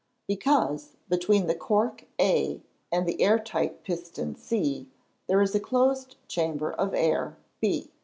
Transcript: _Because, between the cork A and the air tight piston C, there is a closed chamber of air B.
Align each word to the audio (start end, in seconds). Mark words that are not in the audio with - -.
_Because, 0.25 0.97
between 1.09 1.45
the 1.45 1.53
cork 1.53 2.05
A 2.19 2.63
and 2.91 3.05
the 3.07 3.21
air 3.21 3.37
tight 3.37 3.83
piston 3.83 4.33
C, 4.35 4.89
there 5.27 5.43
is 5.43 5.53
a 5.53 5.59
closed 5.59 6.15
chamber 6.27 6.71
of 6.73 6.95
air 6.95 7.37
B. 7.59 7.91